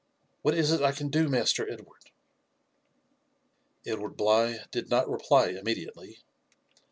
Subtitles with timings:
[0.41, 2.09] What is it I can do, Master Edward?"
[3.85, 6.17] Edward Bligh did not reply immediately.